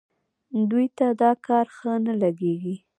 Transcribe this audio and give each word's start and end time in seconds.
دوی 0.69 0.87
ته 0.97 1.05
دا 1.21 1.31
کار 1.47 1.65
ښه 1.77 1.91
نه 2.05 2.13
لګېږي. 2.21 2.75